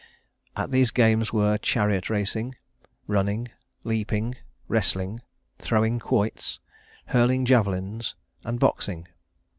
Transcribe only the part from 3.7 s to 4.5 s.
leaping,